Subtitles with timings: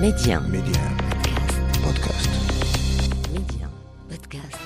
[0.00, 0.40] Média.
[0.40, 0.82] Média.
[1.82, 2.28] Podcast.
[3.32, 3.66] Média.
[4.10, 4.58] Podcast.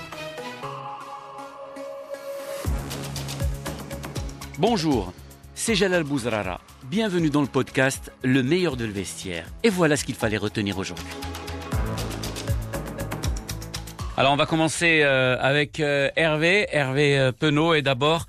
[4.59, 5.13] Bonjour,
[5.55, 6.61] c'est Jalal Bouzrara.
[6.83, 9.47] Bienvenue dans le podcast Le meilleur de le vestiaire.
[9.63, 11.07] Et voilà ce qu'il fallait retenir aujourd'hui.
[14.17, 18.27] Alors on va commencer euh, avec euh, Hervé, Hervé euh, Penaud et d'abord,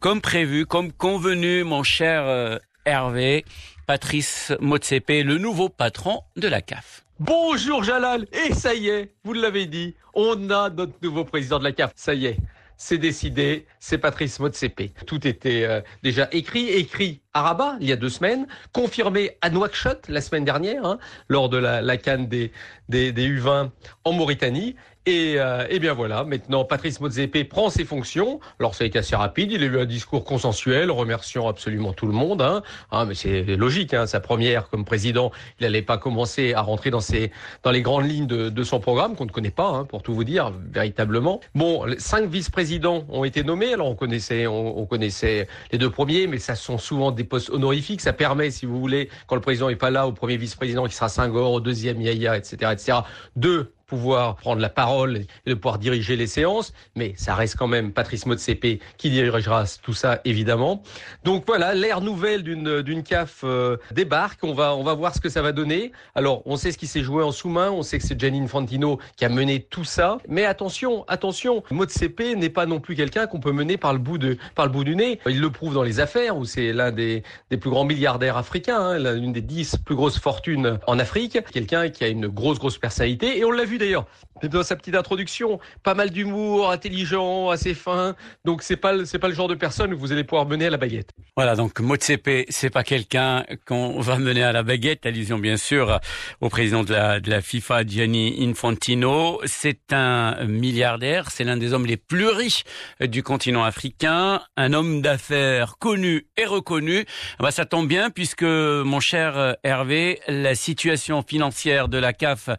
[0.00, 3.44] comme prévu, comme convenu, mon cher Hervé,
[3.90, 7.04] Patrice Motsepe, le nouveau patron de la CAF.
[7.18, 11.64] Bonjour Jalal, et ça y est, vous l'avez dit, on a notre nouveau président de
[11.64, 12.36] la CAF, ça y est.
[12.76, 14.92] C'est décidé, c'est Patrice Motsepe.
[15.06, 19.50] Tout était euh, déjà écrit, écrit à Rabat il y a deux semaines, confirmé à
[19.50, 20.98] Nouakchott la semaine dernière, hein,
[21.28, 22.52] lors de la, canne des,
[22.88, 23.70] des, des U20
[24.04, 24.76] en Mauritanie.
[25.06, 28.38] Et, euh, et bien voilà, maintenant Patrice Motsepe prend ses fonctions.
[28.58, 32.06] Alors ça a été assez rapide, il a eu un discours consensuel, remerciant absolument tout
[32.06, 32.42] le monde.
[32.42, 32.62] Hein.
[32.90, 36.90] Ah, mais c'est logique, hein, sa première comme président, il n'allait pas commencer à rentrer
[36.90, 40.02] dans, ses, dans les grandes lignes de, son programme, qu'on ne connaît pas, hein, pour
[40.02, 41.40] tout vous dire, véritablement.
[41.54, 46.26] Bon, cinq vice-présidents ont été nommés, alors on connaissait, on, on connaissait les deux premiers,
[46.26, 49.68] mais ça sont souvent des postes honorifiques, ça permet, si vous voulez, quand le président
[49.68, 52.98] n'est pas là, au premier vice-président qui sera Senghor, au deuxième Yaya, etc., etc.,
[53.36, 57.66] de pouvoir prendre la parole et de pouvoir diriger les séances, mais ça reste quand
[57.66, 60.84] même Patrice Motsepe qui dirigera tout ça évidemment.
[61.24, 65.20] Donc voilà, l'ère nouvelle d'une d'une CAF euh, débarque, on va on va voir ce
[65.20, 65.90] que ça va donner.
[66.14, 69.00] Alors, on sait ce qui s'est joué en sous-main, on sait que c'est Gianni Infantino
[69.16, 73.40] qui a mené tout ça, mais attention, attention, Motsepe n'est pas non plus quelqu'un qu'on
[73.40, 75.18] peut mener par le bout de par le bout du nez.
[75.26, 78.80] Il le prouve dans les affaires où c'est l'un des des plus grands milliardaires africains,
[78.80, 82.78] hein, l'une des dix plus grosses fortunes en Afrique, quelqu'un qui a une grosse grosse
[82.78, 84.06] personnalité et on l'a vu d'ailleurs
[84.48, 88.14] dans sa petite introduction, pas mal d'humour, intelligent, assez fin.
[88.44, 90.70] Donc c'est pas c'est pas le genre de personne que vous allez pouvoir mener à
[90.70, 91.10] la baguette.
[91.36, 96.00] Voilà, donc Motsepe, c'est pas quelqu'un qu'on va mener à la baguette, allusion bien sûr
[96.40, 99.40] au président de la, FIFA, Gianni Infantino.
[99.44, 102.64] C'est un milliardaire, c'est l'un des hommes les plus riches
[103.00, 107.04] du continent africain, un homme d'affaires connu et reconnu.
[107.38, 112.50] Bah, ça tombe bien puisque, mon cher Hervé, la situation financière de la CAF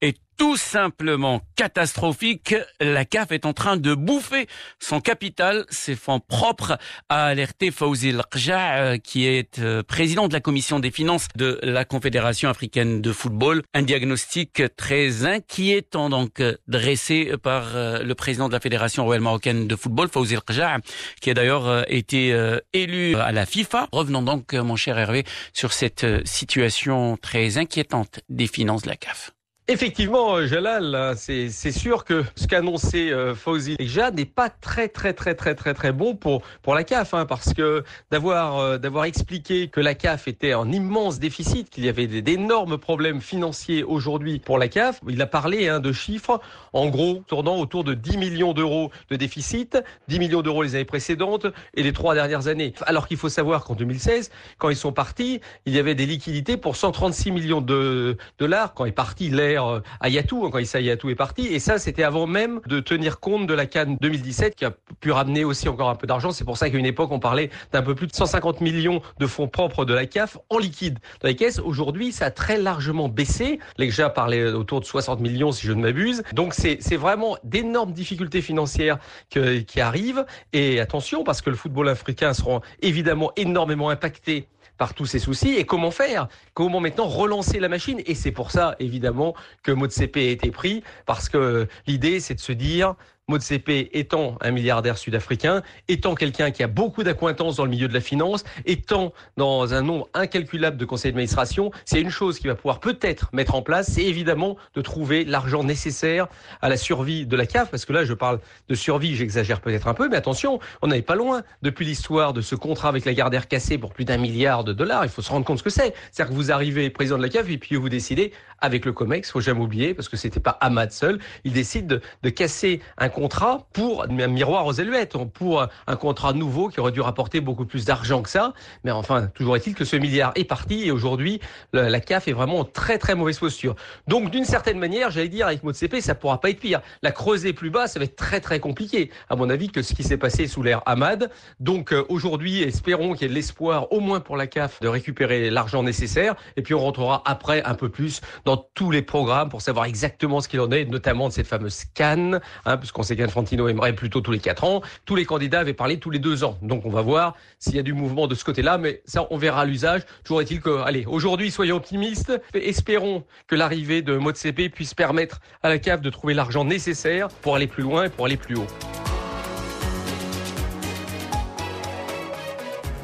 [0.00, 2.54] est tout simplement catastrophique.
[2.80, 4.46] La CAF est en train de bouffer
[4.78, 10.40] son capital, ses fonds propres, a alerté Fawzi Rja, qui est euh, président de la
[10.40, 13.62] commission des finances de la Confédération africaine de football.
[13.74, 19.66] Un diagnostic très inquiétant donc dressé par euh, le président de la Fédération royale marocaine
[19.66, 20.78] de football, Fawzi Rja,
[21.20, 22.36] qui a d'ailleurs euh, été
[22.72, 23.88] élu à la FIFA.
[23.92, 29.35] Revenons donc, mon cher Hervé, sur cette situation très inquiétante des finances de la CAF.
[29.68, 35.12] Effectivement, Jalal, c'est c'est sûr que ce qu'annonçait euh, Fawzi Rja n'est pas très très
[35.12, 37.82] très très très très bon pour pour la CAF, hein, parce que
[38.12, 42.78] d'avoir euh, d'avoir expliqué que la CAF était en immense déficit, qu'il y avait d'énormes
[42.78, 46.40] problèmes financiers aujourd'hui pour la CAF, il a parlé hein, de chiffres,
[46.72, 50.84] en gros tournant autour de 10 millions d'euros de déficit, 10 millions d'euros les années
[50.84, 52.72] précédentes et les trois dernières années.
[52.82, 56.56] Alors qu'il faut savoir qu'en 2016, quand ils sont partis, il y avait des liquidités
[56.56, 59.55] pour 136 millions de dollars quand est parti l'air
[60.00, 61.46] Ayatou, quand Issa Ayatou est parti.
[61.46, 65.10] Et ça, c'était avant même de tenir compte de la Cannes 2017 qui a pu
[65.10, 66.30] ramener aussi encore un peu d'argent.
[66.30, 69.26] C'est pour ça qu'à une époque, on parlait d'un peu plus de 150 millions de
[69.26, 71.58] fonds propres de la CAF en liquide dans les caisses.
[71.58, 73.58] Aujourd'hui, ça a très largement baissé.
[73.78, 76.22] Les déjà parlaient autour de 60 millions, si je ne m'abuse.
[76.34, 78.98] Donc, c'est vraiment d'énormes difficultés financières
[79.30, 80.26] qui arrivent.
[80.52, 85.54] Et attention, parce que le football africain sera évidemment énormément impacté par tous ces soucis.
[85.54, 86.28] Et comment faire?
[86.52, 88.02] Comment maintenant relancer la machine?
[88.04, 92.40] Et c'est pour ça, évidemment, que Motsepe a été pris, parce que l'idée, c'est de
[92.40, 92.94] se dire,
[93.28, 97.94] Motsepe étant un milliardaire sud-africain, étant quelqu'un qui a beaucoup d'acquaintances dans le milieu de
[97.94, 102.54] la finance, étant dans un nombre incalculable de conseils d'administration, c'est une chose qu'il va
[102.54, 106.28] pouvoir peut-être mettre en place, c'est évidemment de trouver l'argent nécessaire
[106.62, 108.38] à la survie de la CAF, parce que là je parle
[108.68, 112.40] de survie, j'exagère peut-être un peu, mais attention, on n'avait pas loin depuis l'histoire de
[112.40, 115.30] ce contrat avec la Gardère cassée pour plus d'un milliard de dollars, il faut se
[115.30, 115.94] rendre compte ce que c'est.
[116.12, 119.32] C'est-à-dire que vous arrivez président de la CAF et puis vous décidez avec le COMEX,
[119.32, 123.08] faut jamais oublier, parce que c'était pas Ahmad seul, il décide de, de casser un
[123.16, 127.64] contrat pour un miroir aux éluettes, pour un contrat nouveau qui aurait dû rapporter beaucoup
[127.64, 128.52] plus d'argent que ça.
[128.84, 131.40] Mais enfin, toujours est-il que ce milliard est parti et aujourd'hui,
[131.72, 133.74] la CAF est vraiment en très très mauvaise posture.
[134.06, 136.82] Donc, d'une certaine manière, j'allais dire, avec Motsepe, ça pourra pas être pire.
[137.02, 139.94] La creuser plus bas, ça va être très très compliqué, à mon avis, que ce
[139.94, 141.30] qui s'est passé sous l'ère Ahmad.
[141.58, 144.88] Donc, euh, aujourd'hui, espérons qu'il y ait de l'espoir, au moins pour la CAF, de
[144.88, 146.34] récupérer l'argent nécessaire.
[146.56, 150.42] Et puis, on rentrera après un peu plus dans tous les programmes pour savoir exactement
[150.42, 154.20] ce qu'il en est, notamment de cette fameuse canne, hein, puisqu'on pensait qu'Infantino aimerait plutôt
[154.20, 154.82] tous les quatre ans.
[155.04, 156.58] Tous les candidats avaient parlé tous les deux ans.
[156.60, 159.36] Donc on va voir s'il y a du mouvement de ce côté-là, mais ça, on
[159.36, 160.02] verra l'usage.
[160.24, 162.32] Toujours est-il que, allez, aujourd'hui, soyons optimistes.
[162.52, 167.54] Espérons que l'arrivée de Motsepe puisse permettre à la CAF de trouver l'argent nécessaire pour
[167.54, 168.66] aller plus loin et pour aller plus haut.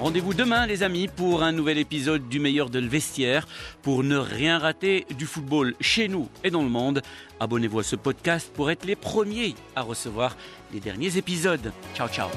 [0.03, 3.47] Rendez-vous demain les amis pour un nouvel épisode du meilleur de le vestiaire.
[3.83, 7.03] Pour ne rien rater du football chez nous et dans le monde,
[7.39, 10.37] abonnez-vous à ce podcast pour être les premiers à recevoir
[10.73, 11.73] les derniers épisodes.
[11.95, 12.29] Ciao ciao